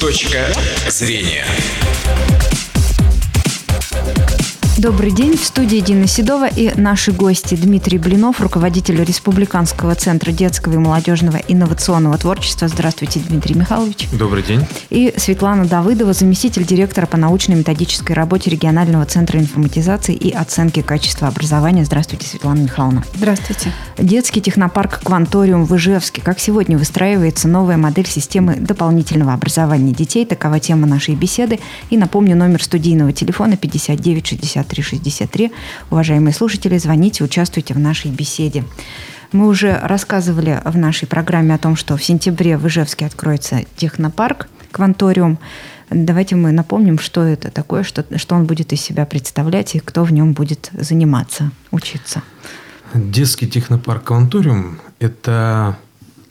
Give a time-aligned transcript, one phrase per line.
[0.00, 0.52] Точка
[0.88, 1.44] зрения.
[4.78, 5.36] Добрый день.
[5.36, 11.38] В студии Дина Седова и наши гости Дмитрий Блинов, руководитель Республиканского центра детского и молодежного
[11.48, 12.68] инновационного творчества.
[12.68, 14.06] Здравствуйте, Дмитрий Михайлович.
[14.12, 14.64] Добрый день.
[14.90, 21.84] И Светлана Давыдова, заместитель директора по научно-методической работе регионального центра информатизации и оценки качества образования.
[21.84, 23.02] Здравствуйте, Светлана Михайловна.
[23.16, 23.72] Здравствуйте.
[23.98, 26.22] Детский технопарк «Кванториум» в Ижевске.
[26.22, 30.24] Как сегодня выстраивается новая модель системы дополнительного образования детей?
[30.24, 31.58] Такова тема нашей беседы.
[31.90, 35.52] И напомню, номер студийного телефона 5960 6363.
[35.90, 38.64] Уважаемые слушатели, звоните, участвуйте в нашей беседе.
[39.32, 44.48] Мы уже рассказывали в нашей программе о том, что в сентябре в Ижевске откроется технопарк
[44.72, 45.38] «Кванториум».
[45.90, 50.04] Давайте мы напомним, что это такое, что, что он будет из себя представлять и кто
[50.04, 52.22] в нем будет заниматься, учиться.
[52.94, 55.76] Детский технопарк «Кванториум»– это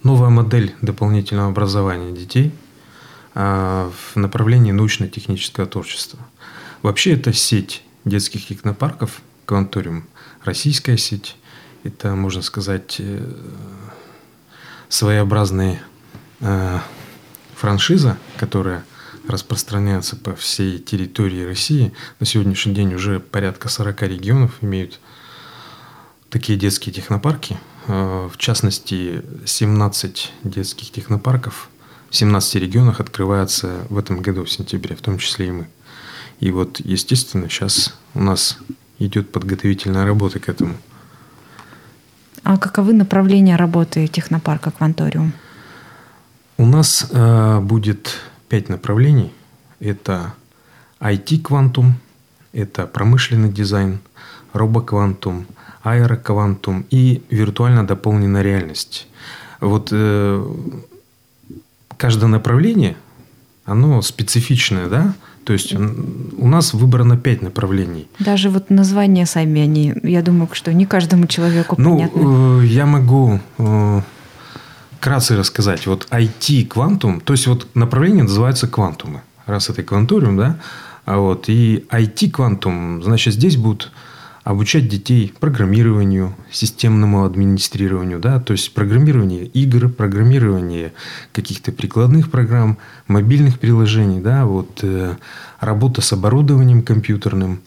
[0.03, 2.51] новая модель дополнительного образования детей
[3.35, 6.19] а, в направлении научно-технического творчества.
[6.81, 10.07] Вообще это сеть детских технопарков «Кванториум»,
[10.43, 11.35] российская сеть.
[11.83, 13.33] Это, можно сказать, э,
[14.89, 15.81] своеобразная
[16.41, 16.79] э,
[17.55, 18.83] франшиза, которая
[19.27, 21.93] распространяется по всей территории России.
[22.19, 24.99] На сегодняшний день уже порядка 40 регионов имеют
[26.29, 27.57] такие детские технопарки.
[27.87, 31.69] Э, в частности, 17 детских технопарков
[32.09, 35.67] в 17 регионах открываются в этом году, в сентябре, в том числе и мы.
[36.39, 38.57] И вот, естественно, сейчас у нас
[38.99, 40.75] идет подготовительная работа к этому.
[42.43, 45.33] А каковы направления работы технопарка «Кванториум»?
[46.57, 49.33] У нас э, будет пять направлений.
[49.79, 50.33] Это
[50.99, 51.95] IT-квантум,
[52.53, 53.99] это промышленный дизайн,
[54.53, 55.45] робоквантум,
[55.83, 59.07] аэроквантум и виртуально дополненная реальность.
[59.59, 60.55] Вот э,
[61.97, 62.95] каждое направление,
[63.65, 65.15] оно специфичное, да?
[65.47, 68.09] То есть у нас выбрано пять направлений.
[68.19, 72.21] Даже вот названия сами они, я думаю, что не каждому человеку ну, понятны.
[72.21, 74.01] Ну, я могу э,
[74.97, 75.87] вкратце рассказать.
[75.87, 79.21] Вот IT квантум, то есть вот направление называется квантумы.
[79.45, 80.57] Раз это кванториум, да?
[81.05, 83.93] А вот и IT квантум, значит, здесь будут
[84.47, 90.93] обучать детей программированию, системному администрированию, да, то есть программирование игр, программирование
[91.33, 92.77] каких-то прикладных программ,
[93.09, 95.17] мобильных приложений, да, вот э,
[95.59, 97.59] работа с оборудованием компьютерным.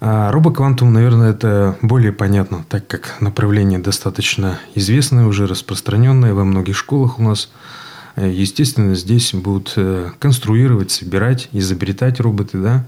[0.00, 6.78] А робоквантум, наверное, это более понятно, так как направление достаточно известное, уже распространенное во многих
[6.78, 7.50] школах у нас.
[8.16, 12.86] Э, естественно, здесь будут э, конструировать, собирать, изобретать роботы, да,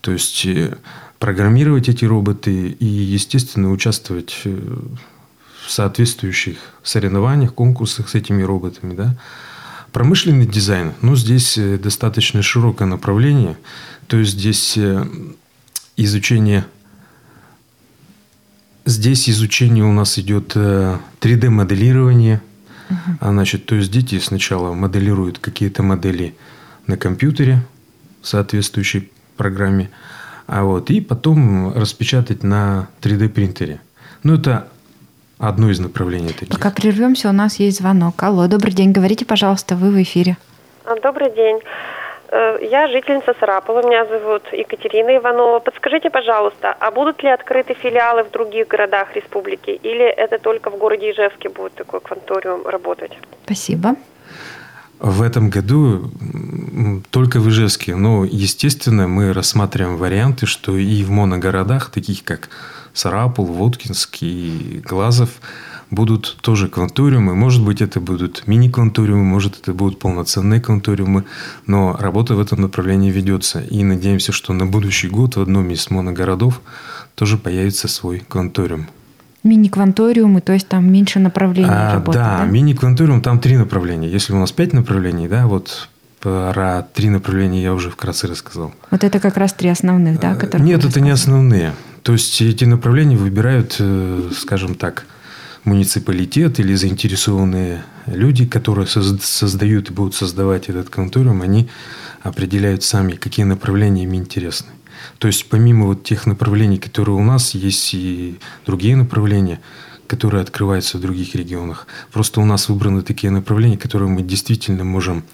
[0.00, 0.76] то есть э,
[1.18, 4.78] программировать эти роботы и, естественно, участвовать э,
[5.66, 8.94] в соответствующих соревнованиях, конкурсах с этими роботами.
[8.94, 9.16] Да?
[9.92, 13.56] Промышленный дизайн, ну, здесь э, достаточно широкое направление.
[14.06, 15.04] То есть, здесь э,
[15.96, 16.64] изучение
[18.88, 22.40] Здесь изучение у нас идет 3D-моделирование.
[22.88, 23.32] Uh-huh.
[23.32, 26.34] Значит, то есть дети сначала моделируют какие-то модели
[26.86, 27.66] на компьютере
[28.22, 29.90] в соответствующей программе,
[30.48, 33.80] а вот, и потом распечатать на 3D принтере.
[34.22, 34.66] Ну, это
[35.38, 36.48] одно из направлений таких.
[36.48, 38.22] Пока прервемся, у нас есть звонок.
[38.22, 40.38] Алло, добрый день, говорите, пожалуйста, вы в эфире.
[40.86, 41.60] А, добрый день.
[42.30, 45.58] Э, я жительница Сарапова, меня зовут Екатерина Иванова.
[45.58, 50.78] Подскажите, пожалуйста, а будут ли открыты филиалы в других городах республики или это только в
[50.78, 53.12] городе Ижевске будет такой кванториум работать?
[53.44, 53.96] Спасибо.
[55.00, 56.10] В этом году
[57.10, 57.94] только в Ижевске.
[57.94, 62.48] Но, естественно, мы рассматриваем варианты, что и в моногородах, таких как
[62.94, 65.30] Сарапул, Воткинск и Глазов,
[65.90, 67.34] будут тоже кванториумы.
[67.36, 71.24] Может быть, это будут мини-кванториумы, может, это будут полноценные кванториумы.
[71.66, 73.60] Но работа в этом направлении ведется.
[73.60, 76.60] И надеемся, что на будущий год в одном из моногородов
[77.14, 78.88] тоже появится свой кванториум.
[79.44, 82.38] Мини-кванториумы, то есть там меньше направлений а, работы, да?
[82.38, 84.08] Да, мини-кванториум, там три направления.
[84.08, 85.88] Если у нас пять направлений, да, вот
[86.20, 88.74] про три направления я уже вкратце рассказал.
[88.90, 91.72] Вот это как раз три основных, да, которые Нет, это не основные.
[92.02, 95.06] То есть эти направления выбирают, э, скажем так,
[95.64, 101.68] муниципалитет или заинтересованные люди, которые создают и будут создавать этот кванториум, они
[102.22, 104.68] определяют сами, какие направления им интересны.
[105.18, 109.60] То есть помимо вот тех направлений, которые у нас, есть и другие направления,
[110.06, 111.86] которые открываются в других регионах.
[112.12, 115.24] Просто у нас выбраны такие направления, которые мы действительно можем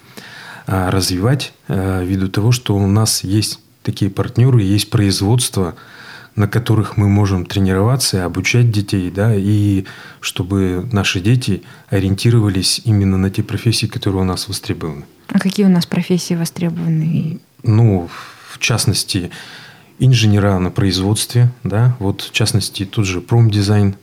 [0.67, 5.75] а, развивать а, ввиду того, что у нас есть такие партнеры, есть производство,
[6.35, 9.85] на которых мы можем тренироваться, обучать детей, да, и
[10.19, 15.05] чтобы наши дети ориентировались именно на те профессии, которые у нас востребованы.
[15.29, 17.39] А какие у нас профессии востребованы?
[17.63, 18.09] Ну,
[18.55, 19.31] в частности,
[19.99, 23.95] инженера на производстве, да, вот в частности, тут же промдизайн,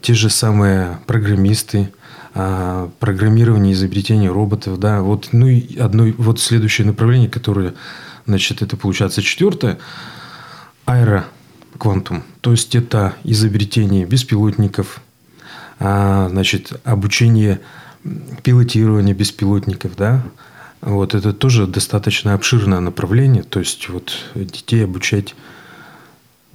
[0.00, 1.92] те же самые программисты,
[2.34, 7.74] а, программирование, изобретение роботов, да, вот, ну и одно, вот следующее направление, которое,
[8.26, 9.78] значит, это получается четвертое,
[10.84, 15.00] аэроквантум, то есть это изобретение беспилотников,
[15.78, 17.60] а, значит, обучение
[18.42, 20.24] пилотирования беспилотников, да,
[20.82, 25.34] вот это тоже достаточно обширное направление, то есть вот детей обучать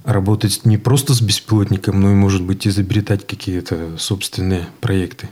[0.04, 5.28] работать не просто с беспилотником, но и, может быть, изобретать какие-то собственные проекты.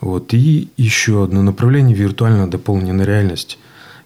[0.00, 0.34] Вот.
[0.34, 3.58] И еще одно направление– виртуально дополненная реальность.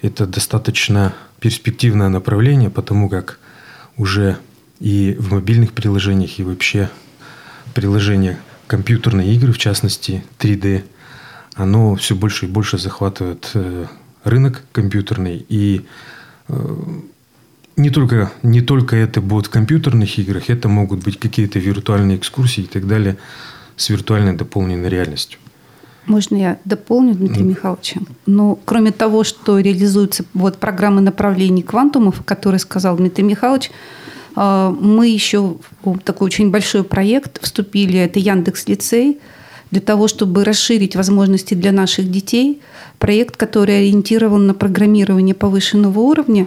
[0.03, 3.39] Это достаточно перспективное направление, потому как
[3.97, 4.37] уже
[4.81, 6.91] и в мобильных приложениях, и вообще
[7.73, 10.85] приложения компьютерные игры, в частности 3D,
[11.55, 13.87] оно все больше и больше захватывает э,
[14.27, 15.45] рынок компьютерный.
[15.49, 15.87] И
[16.49, 16.77] э,
[17.77, 22.65] не только, не только это будет в компьютерных играх, это могут быть какие-то виртуальные экскурсии
[22.65, 23.17] и так далее
[23.77, 25.39] с виртуальной дополненной реальностью.
[26.07, 27.49] Можно я дополню, Дмитрий mm.
[27.49, 27.95] Михайлович?
[28.27, 33.71] Ну, кроме того, что реализуются вот программы направлений квантумов, которые сказал Дмитрий Михайлович,
[34.37, 39.19] э, мы еще в такой очень большой проект вступили, это Яндекс Лицей,
[39.71, 42.61] для того, чтобы расширить возможности для наших детей.
[42.99, 46.47] Проект, который ориентирован на программирование повышенного уровня.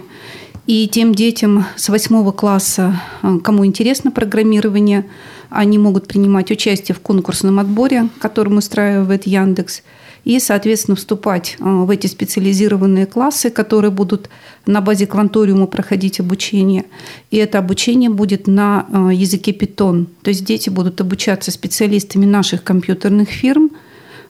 [0.66, 5.06] И тем детям с восьмого класса, э, кому интересно программирование,
[5.48, 9.82] они могут принимать участие в конкурсном отборе, который устраивает Яндекс,
[10.24, 14.28] и, соответственно, вступать э, в эти специализированные классы, которые будут
[14.66, 16.84] на базе кванториума проходить обучение.
[17.30, 20.06] И это обучение будет на э, языке Python.
[20.22, 23.70] То есть дети будут обучаться специалистами наших компьютерных фирм,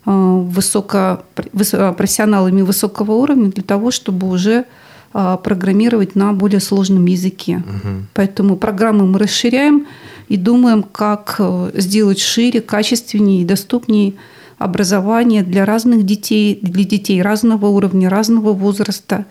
[0.07, 4.65] высоко, профессионалами высокого уровня для того, чтобы уже
[5.13, 7.57] программировать на более сложном языке.
[7.67, 8.07] Угу.
[8.15, 9.87] Поэтому программы мы расширяем
[10.31, 14.15] и думаем, как э, сделать шире, качественнее и доступнее
[14.61, 19.25] образование для разных детей, для детей разного уровня, разного возраста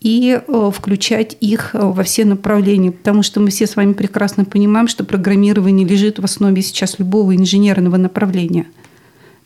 [0.00, 4.46] и э, включать их э, во все направления, потому что мы все с вами прекрасно
[4.46, 8.64] понимаем, что программирование лежит в основе сейчас любого инженерного направления.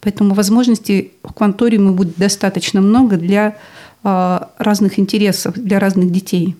[0.00, 3.56] Поэтому возможностей в кванториуме будет достаточно много для
[4.04, 6.54] а, разных интересов для разных детей.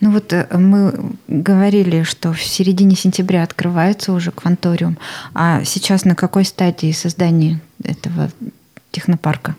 [0.00, 0.94] Ну вот э, мы
[1.28, 4.98] говорили, что в середине сентября открывается уже кванториум,
[5.34, 8.30] а сейчас на какой стадии создания этого
[8.90, 9.56] технопарка?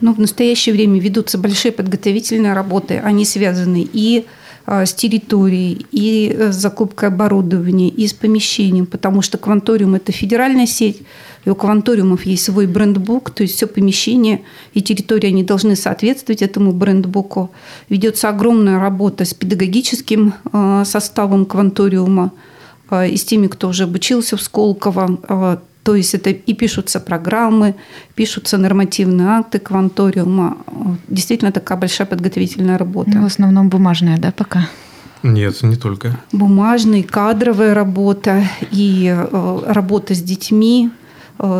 [0.00, 2.98] Ну, в настоящее время ведутся большие подготовительные работы.
[2.98, 4.26] Они связаны и
[4.66, 10.10] а, с территорией, и э, с закупкой оборудования, и с помещением, потому что кванториум– это
[10.10, 11.02] федеральная сеть,
[11.46, 14.42] и у кванториумов есть свой брендбук, то есть все помещение
[14.74, 17.52] и территория, они должны соответствовать этому брендбуку.
[17.88, 22.32] Ведется огромная работа с педагогическим а, составом кванториума
[22.90, 27.76] а, и с теми, кто уже обучился в Сколково, то есть это и пишутся программы,
[28.16, 30.56] пишутся нормативные акты кванториума.
[31.06, 33.10] Действительно такая большая подготовительная работа.
[33.14, 34.68] Ну, в основном бумажная, да, пока?
[35.22, 36.18] Нет, не только.
[36.32, 41.05] Бумажная, кадровая работа и э, работа с детьми, э,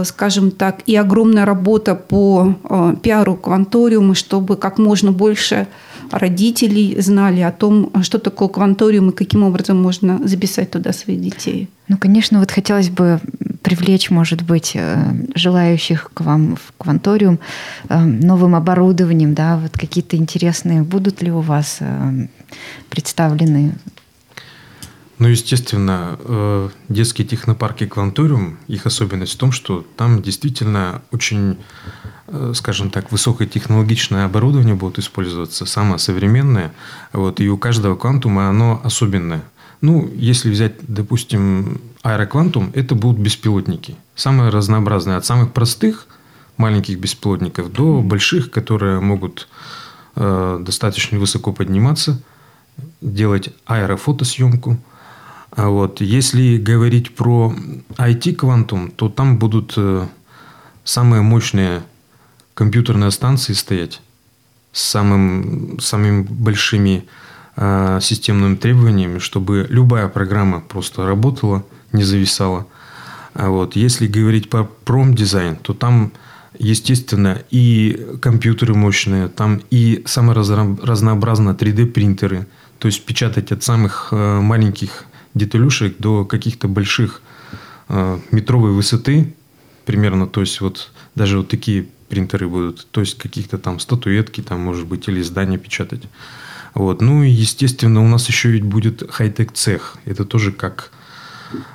[0.04, 5.66] скажем так, и огромная работа по э, пиару кванториума, чтобы как можно больше
[6.10, 11.68] родителей знали о том, что такое кванториум и каким образом можно записать туда своих детей.
[11.88, 13.20] Ну, конечно, вот хотелось бы
[13.62, 14.96] привлечь, может быть, э,
[15.34, 17.38] желающих к вам в кванториум
[17.88, 22.28] э, новым оборудованием, да, вот какие-то интересные будут ли у вас э,
[22.88, 23.74] представлены
[25.18, 31.58] ну, естественно, детские технопарки «Кванториум», их особенность в том, что там действительно очень,
[32.54, 36.72] скажем так, высокотехнологичное оборудование будет использоваться, самое современное.
[37.12, 39.42] Вот, и у каждого «Квантума» оно особенное.
[39.80, 43.96] Ну, если взять, допустим, аэроквантум, это будут беспилотники.
[44.14, 45.16] Самые разнообразные.
[45.16, 46.06] От самых простых
[46.56, 49.48] маленьких беспилотников до больших, которые могут
[50.14, 52.22] э, достаточно высоко подниматься,
[53.02, 54.78] делать аэрофотосъемку.
[55.50, 57.54] А вот если говорить про
[57.98, 60.06] IT-квантум, то там будут э,
[60.84, 61.82] самые мощные
[62.54, 64.00] компьютерные станции стоять
[64.72, 67.06] с самым, самыми большими
[67.58, 72.66] Э, системными требованиями, чтобы любая программа просто работала, не зависала.
[73.32, 73.76] А вот.
[73.76, 76.12] Если говорить про промдизайн, то там,
[76.58, 82.46] естественно, и компьютеры мощные, там и самые разнообразные 3D-принтеры,
[82.78, 85.04] то есть печатать от самых э, маленьких
[85.36, 87.22] деталюшек до каких-то больших
[87.88, 89.34] э, метровой высоты
[89.84, 94.60] примерно, то есть вот даже вот такие принтеры будут, то есть каких-то там статуэтки, там,
[94.60, 96.02] может быть, или здания печатать.
[96.74, 97.00] Вот.
[97.00, 99.96] Ну и, естественно, у нас еще ведь будет хай-тек цех.
[100.04, 100.90] Это тоже как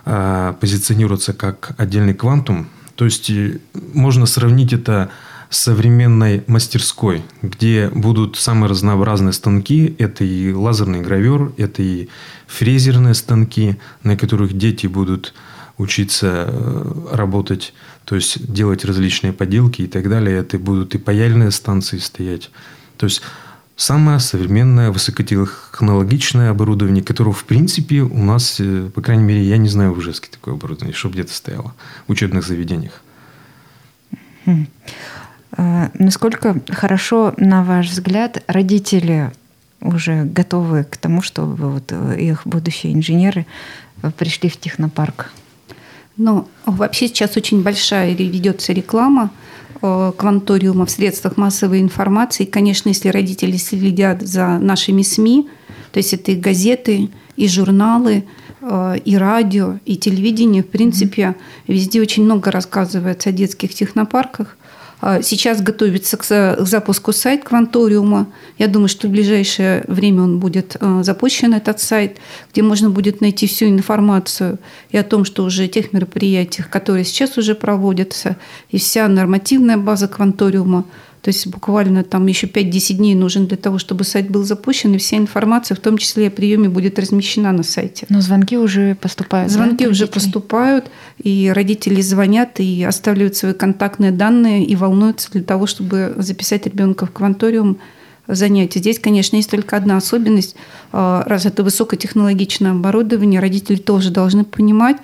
[0.05, 2.67] э, позиционируется как отдельный квантум.
[2.95, 3.31] То есть
[3.93, 5.09] можно сравнить это
[5.51, 9.93] современной мастерской, где будут самые разнообразные станки.
[9.99, 12.07] Это и лазерный гравер, это и
[12.47, 15.33] фрезерные станки, на которых дети будут
[15.77, 17.73] учиться э, работать,
[18.05, 20.37] то есть делать различные поделки и так далее.
[20.37, 22.49] Это будут и паяльные станции стоять.
[22.95, 23.21] То есть
[23.75, 29.67] самое современное высокотехнологичное оборудование, которого, в принципе, у нас, э, по крайней мере, я не
[29.67, 31.75] знаю в Ижевске такое оборудование, чтобы где-то стояло
[32.07, 33.01] в учебных заведениях.
[35.57, 39.31] Э, насколько хорошо, на ваш взгляд, родители
[39.81, 43.45] уже готовы к тому, чтобы вот э, их будущие инженеры
[44.01, 45.31] э, пришли в технопарк?
[46.17, 49.31] Ну, вообще сейчас очень большая ведется реклама
[49.79, 52.45] кванториума в средствах массовой информации.
[52.45, 55.49] конечно, если родители следят за нашими СМИ,
[55.91, 58.25] то есть это и газеты, и журналы,
[58.61, 61.73] и радио, и телевидение, в принципе, mm-hmm.
[61.73, 64.55] везде очень много рассказывается о детских технопарках.
[65.01, 68.27] А, сейчас готовится к запуску сайт Кванториума.
[68.59, 72.19] Я думаю, что в ближайшее время он будет а, запущен, этот сайт,
[72.53, 74.59] где можно будет найти всю информацию
[74.91, 78.37] и о том, что уже тех мероприятиях, которые сейчас уже проводятся,
[78.69, 80.85] и вся нормативная база Кванториума–
[81.21, 84.97] то есть буквально там еще 5-10 дней нужен для того, чтобы сайт был запущен, и
[84.97, 88.07] вся информация, в том числе о приеме, будет размещена на сайте.
[88.09, 89.51] Но звонки уже поступают.
[89.51, 90.89] Звонки да, уже поступают,
[91.21, 97.05] и родители звонят и оставляют свои контактные данные и волнуются для того, чтобы записать ребенка
[97.05, 97.77] в кванториум
[98.27, 98.79] занятия.
[98.79, 100.55] Здесь, конечно, есть только одна особенность.
[100.91, 104.97] А, раз это высокотехнологичное оборудование, родители тоже должны понимать,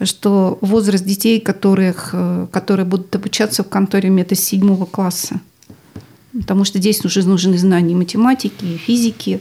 [0.00, 5.40] что возраст детей, которых, э, которые будут обучаться в конторе, это с седьмого класса
[6.40, 9.40] потому что здесь уже нужны знания математики, и физики,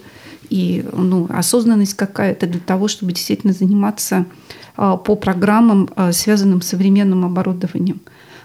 [0.49, 4.25] и ну, осознанность какая-то для того, чтобы действительно заниматься
[4.75, 7.99] а, по программам, а, связанным с современным оборудованием.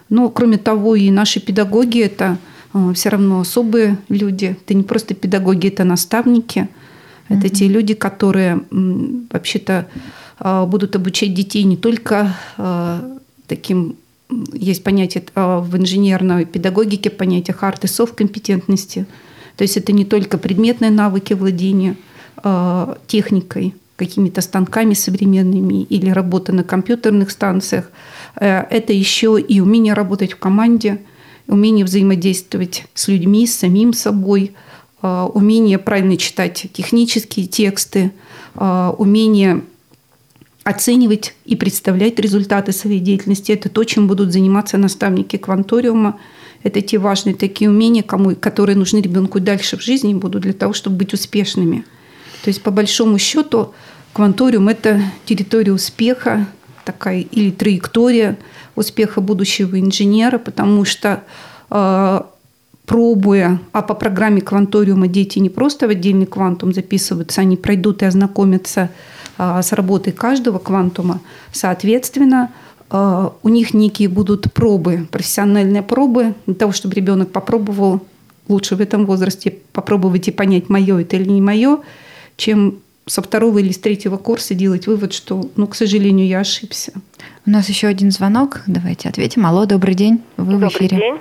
[0.09, 2.39] Но, кроме того, и наши педагоги– это
[2.73, 4.57] а, все равно особые люди.
[4.61, 6.69] Это не просто педагоги, это наставники.
[7.29, 7.51] Это mm-hmm.
[7.51, 9.89] те люди, которые вообще-то
[10.67, 12.35] будут обучать детей не только
[13.47, 13.97] таким
[14.53, 19.07] есть понятие а, в инженерной педагогике, понятие hard и soft компетентности.
[19.57, 21.97] То есть это не только предметные навыки владения
[22.37, 27.91] а, техникой, какими-то станками современными или работа на компьютерных станциях.
[28.35, 31.03] Э, это еще и умение работать в команде,
[31.47, 34.55] умение взаимодействовать с людьми, с самим собой,
[35.03, 38.13] умение правильно читать технические тексты,
[38.55, 39.63] умение
[40.65, 43.53] оценивать и представлять результаты своей деятельности.
[43.53, 46.19] Это то, чем будут заниматься наставники кванториума.
[46.63, 50.73] Это те важные такие умения, кому, которые нужны ребенку дальше в жизни будут для того,
[50.73, 51.85] чтобы быть успешными.
[52.45, 53.75] То есть, по большому счету,
[54.13, 56.47] кванториум– это территория успеха,
[56.85, 58.39] такая или траектория
[58.77, 61.23] успеха будущего инженера, потому что
[61.71, 62.21] э,
[62.87, 68.07] пробуя, а по программе кванториума дети не просто в отдельный квантум записываются, они пройдут и
[68.07, 68.91] ознакомятся
[69.39, 71.21] с работой каждого квантума.
[71.53, 72.51] Соответственно,
[72.91, 78.03] а, у них некие будут пробы, профессиональные пробы, для того, чтобы ребенок попробовал
[78.49, 81.79] лучше в этом возрасте попробовать и понять, мое это или не мое,
[82.37, 86.93] чем со второго или с третьего курса делать вывод, что, ну, к сожалению, я ошибся.
[87.47, 88.61] У нас еще один звонок.
[88.67, 89.47] Давайте ответим.
[89.47, 90.21] Алло, добрый день.
[90.37, 90.99] Вы добрый в эфире.
[90.99, 91.19] День.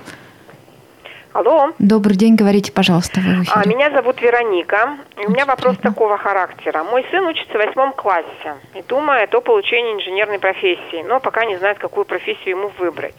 [1.33, 1.71] Алло.
[1.79, 3.45] Добрый день, говорите, пожалуйста, вы.
[3.53, 4.97] А, меня зовут Вероника.
[5.25, 6.83] У меня вопрос такого характера.
[6.83, 11.55] Мой сын учится в восьмом классе и думает о получении инженерной профессии, но пока не
[11.55, 13.15] знает, какую профессию ему выбрать.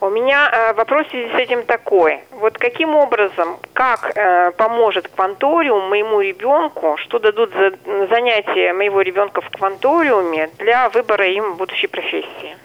[0.00, 2.20] У меня э, вопрос в связи с этим такой.
[2.30, 7.72] Вот каким образом, как э, поможет кванториум моему ребенку, что дадут за
[8.08, 12.56] занятия моего ребенка в кванториуме для выбора им будущей профессии?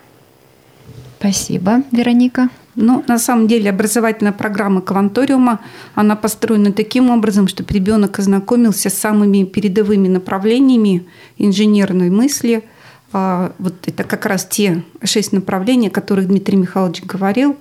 [1.20, 2.48] Спасибо, Вероника.
[2.82, 5.60] Ну, на самом деле образовательная программа Кванториума,
[5.96, 11.06] она построена таким образом, чтобы ребенок ознакомился с самыми передовыми направлениями
[11.38, 12.64] инженерной мысли.
[13.12, 17.58] А, вот это как раз те шесть направлений, о которых Дмитрий Михайлович говорил.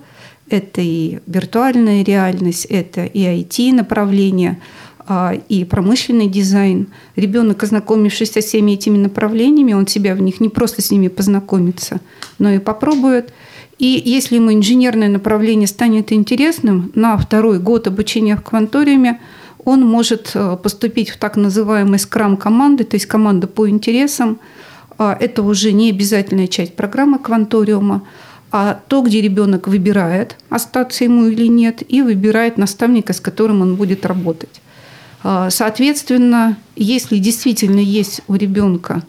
[0.49, 4.61] Это и виртуальная реальность, это и IT-направление,
[5.05, 6.87] а, и промышленный дизайн.
[7.17, 11.99] Ребенок, ознакомившись со всеми этими направлениями, он себя в них не просто с ними познакомится,
[12.37, 13.33] но и попробует–
[13.79, 19.21] и если ему инженерное направление станет интересным, на второй год обучения в кванториуме
[19.63, 24.39] он может э, поступить в так называемый скрам-команды, то есть команда по интересам.
[24.97, 28.03] А, это уже не обязательная часть программы кванториума.
[28.51, 33.75] а то, где ребенок выбирает, остаться ему или нет, и выбирает наставника, с которым он
[33.75, 34.61] будет работать.
[35.23, 39.03] А, соответственно, если действительно есть у ребенка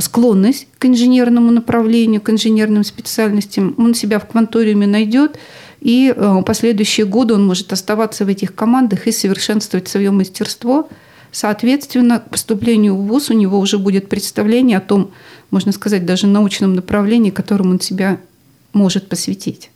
[0.00, 5.38] склонность к инженерному направлению, к инженерным специальностям, он себя в кванториуме найдет,
[5.80, 10.88] и в последующие годы он может оставаться в этих командах и совершенствовать свое мастерство.
[11.30, 15.10] Соответственно, к поступлению в ВУЗ у него уже будет представление о том,
[15.50, 18.18] можно сказать, даже научном направлении, которому он себя
[18.72, 19.70] может посвятить.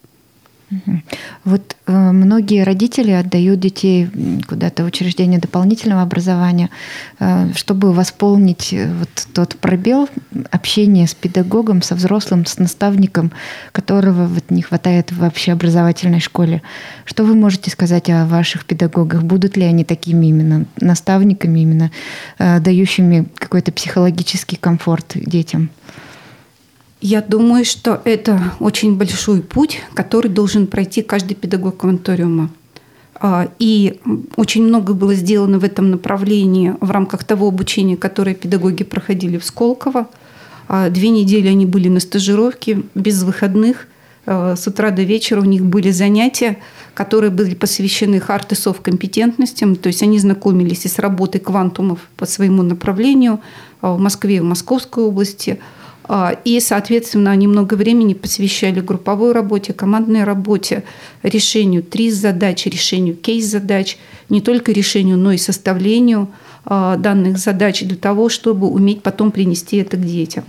[1.45, 4.09] Вот э, многие родители отдают детей
[4.47, 6.71] куда-то в учреждение дополнительного образования,
[7.19, 10.09] э, чтобы восполнить э, вот тот пробел
[10.51, 13.33] общения с педагогом, со взрослым, с наставником,
[13.73, 16.63] которого вот не хватает в общеобразовательной школе.
[17.05, 19.23] Что вы можете сказать о ваших педагогах?
[19.23, 21.91] Будут ли они такими именно наставниками, именно
[22.39, 25.71] э, дающими какой-то психологический комфорт детям?
[27.03, 32.49] Я думаю, что это очень большой путь, который должен пройти каждый педагог кванториума.
[33.17, 33.99] А, и
[34.37, 39.45] очень много было сделано в этом направлении в рамках того обучения, которое педагоги проходили в
[39.45, 40.07] Сколково.
[40.69, 43.89] А, две недели они были на стажировке, без выходных.
[44.25, 46.59] А, с утра до вечера у них были занятия,
[46.95, 49.75] которые были посвящены хард и компетентностям.
[49.75, 53.41] То есть они знакомились и с работой квантумов по своему направлению
[53.81, 55.59] в Москве и в Московской области–
[56.45, 60.85] и, соответственно, они много времени посвящали групповой работе, командной работе,
[61.23, 66.29] решению триз-задач, решению кейс-задач, не только решению, но и составлению
[66.65, 70.45] а, данных задач для того, чтобы уметь потом принести это к детям.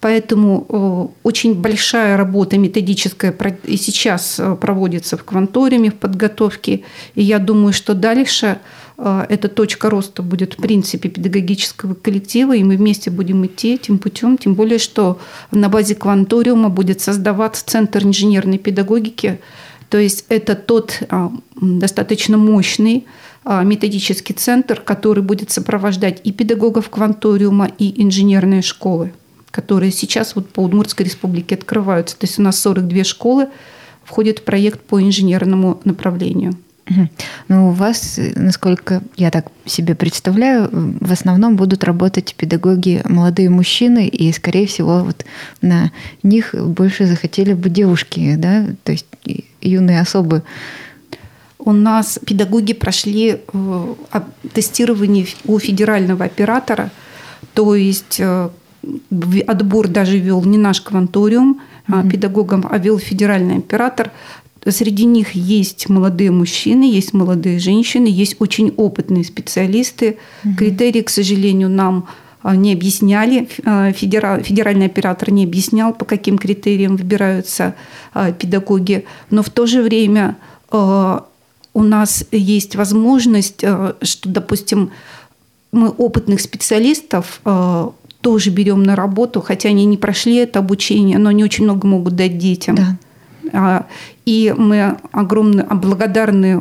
[0.00, 6.82] Поэтому очень большая работа методическая и сейчас проводится в кванториуме в подготовке.
[7.14, 8.58] И я думаю, что дальше а,
[9.04, 14.38] эта точка роста будет в принципе педагогического коллектива, и мы вместе будем идти этим путем,
[14.38, 15.18] тем более, что
[15.50, 19.40] на базе кванториума будет создаваться Центр инженерной педагогики,
[19.92, 21.30] то есть это тот а,
[21.60, 23.04] достаточно мощный
[23.44, 29.12] а, методический центр, который будет сопровождать и педагогов кванториума, и инженерные школы,
[29.50, 32.16] которые сейчас вот по Удмуртской республике открываются.
[32.16, 33.48] То есть у нас 42 школы
[34.02, 36.56] входят в проект по инженерному направлению.
[37.48, 40.68] Ну, у вас, насколько я так себе представляю,
[41.00, 45.24] в основном будут работать педагоги молодые мужчины, и, скорее всего, вот
[45.60, 45.92] на
[46.22, 49.06] них больше захотели бы девушки, да, то есть
[49.60, 50.42] юные особы.
[51.58, 53.94] У нас педагоги прошли э,
[54.52, 56.90] тестирование у федерального оператора,
[57.54, 58.48] то есть э,
[59.46, 62.10] отбор даже вел не наш кванториум, mm-hmm.
[62.10, 64.10] педагогам, а вел федеральный оператор.
[64.68, 70.18] Среди них есть молодые мужчины, есть молодые женщины, есть очень опытные специалисты.
[70.44, 70.54] Угу.
[70.54, 72.06] Критерии, к сожалению, нам
[72.42, 77.74] а, не объясняли, а, федеральный оператор не объяснял, по каким критериям выбираются
[78.14, 79.04] а, педагоги.
[79.30, 80.36] Но в то же время
[80.70, 84.90] у нас есть возможность, что, допустим,
[85.70, 87.42] мы опытных специалистов
[88.22, 92.16] тоже берем на работу, хотя они не прошли это обучение, но они очень много могут
[92.16, 92.76] дать детям.
[92.76, 92.96] Да.
[93.52, 93.86] А,
[94.24, 96.60] и мы огромно благодарны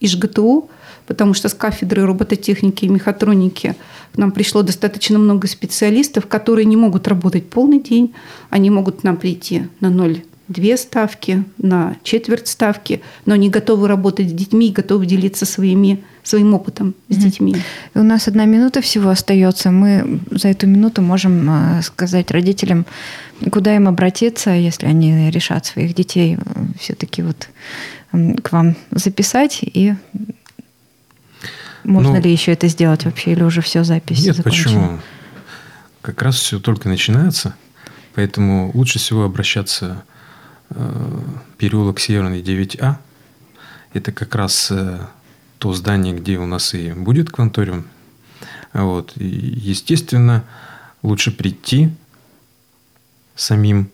[0.00, 0.70] ИЖГТУ,
[1.06, 3.74] потому что с кафедры робототехники и мехатроники
[4.12, 8.14] к нам пришло достаточно много специалистов, которые не могут работать полный день,
[8.50, 14.30] они могут нам прийти на ноль две ставки, на четверть ставки, но они готовы работать
[14.30, 17.20] с детьми и готовы делиться своими, своим опытом с mm-hmm.
[17.20, 17.56] детьми.
[17.94, 19.70] И у нас одна минута всего остается.
[19.70, 21.50] Мы за эту минуту можем
[21.82, 22.86] сказать родителям,
[23.50, 27.48] куда им обратиться, если они решат своих детей э, все-таки вот
[28.10, 29.94] к вам записать и
[31.84, 34.64] можно ну, ли еще это сделать вообще, или уже все запись Нет, закончена?
[34.64, 34.98] почему?
[36.02, 37.54] Как раз все только начинается,
[38.14, 40.04] поэтому лучше всего обращаться
[40.70, 41.20] Э,
[41.56, 42.96] переулок Северный 9А.
[43.94, 44.98] Это как раз э,
[45.58, 47.86] то здание, где у нас и будет кванториум.
[48.74, 49.12] Вот.
[49.16, 50.44] И, естественно,
[51.02, 51.90] лучше прийти
[53.38, 53.90] самим.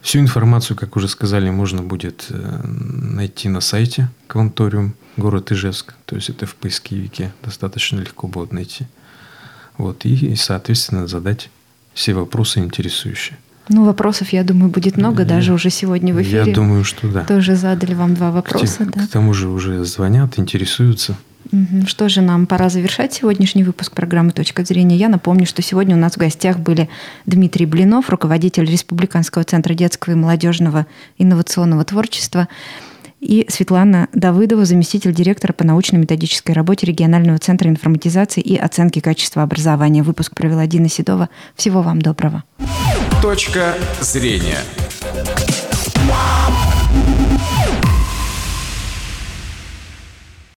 [0.00, 5.94] Всю информацию, как уже сказали, можно будет э, найти на сайте Кванториум, город Ижевск.
[6.06, 8.86] То есть это в поисковике достаточно легко будет найти.
[9.76, 10.04] Вот.
[10.04, 11.50] И, соответственно, задать
[11.94, 13.38] все вопросы интересующие.
[13.68, 16.38] Ну, вопросов, я думаю, будет много, я, даже уже сегодня в эфире.
[16.38, 17.24] Я думаю, что да.
[17.24, 18.86] Тоже задали вам два вопроса.
[18.86, 19.06] К, да?
[19.06, 21.16] к тому же уже звонят, интересуются.
[21.86, 24.96] Что же, нам пора завершать сегодняшний выпуск программы «Точка зрения».
[24.96, 26.88] Я напомню, что сегодня у нас в гостях были
[27.26, 32.48] Дмитрий Блинов, руководитель Республиканского центра детского и молодежного инновационного творчества,
[33.20, 40.02] и Светлана Давыдова, заместитель директора по научно-методической работе регионального центра информатизации и оценки качества образования.
[40.02, 41.28] Выпуск провела Дина Седова.
[41.56, 42.44] Всего вам доброго.
[43.20, 44.58] Точка зрения.